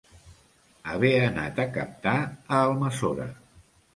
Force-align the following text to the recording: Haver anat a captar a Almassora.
Haver 0.93 1.11
anat 1.25 1.61
a 1.65 1.67
captar 1.77 2.15
a 2.31 2.61
Almassora. 2.71 3.31